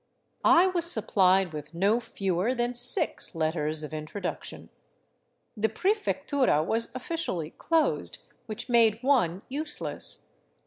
I 0.43 0.65
was 0.65 0.91
supplied 0.91 1.53
with 1.53 1.75
no 1.75 1.99
fewer 1.99 2.55
than 2.55 2.73
six 2.73 3.35
letters 3.35 3.83
of 3.83 3.93
introduction. 3.93 4.69
The 5.55 5.69
Prefectura 5.69 6.63
was 6.65 6.91
officially 6.95 7.51
closed, 7.51 8.17
which 8.47 8.67
made 8.67 9.03
one 9.03 9.43
useless. 9.47 10.25